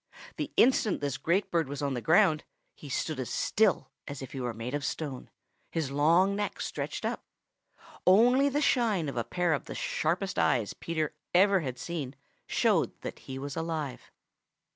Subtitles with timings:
[0.37, 4.31] The instant this great bird was on the ground, he stood as still as if
[4.31, 5.29] he were made of stone,
[5.69, 7.23] his long neck stretched up.
[8.07, 12.15] Only the shine of a pair of the sharpest eyes Peter ever had seen
[12.47, 14.09] showed that he was alive.